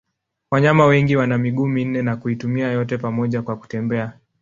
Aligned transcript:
Wanyama 0.51 0.85
wengi 0.85 1.15
wana 1.15 1.37
miguu 1.37 1.65
minne 1.67 2.01
na 2.01 2.15
kuitumia 2.15 2.71
yote 2.71 2.97
pamoja 2.97 3.41
kwa 3.41 3.55
kutembea. 3.57 4.13